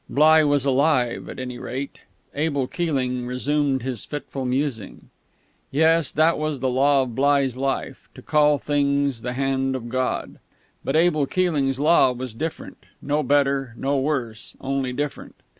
[0.09, 1.99] Bligh was alive, at any rate....
[2.33, 5.11] Abel Keeling resumed his fitful musing.
[5.69, 10.39] Yes, that was the Law of Bligh's life, to call things the Hand of God;
[10.83, 15.35] but Abel Keeling's Law was different; no better, no worse, only different.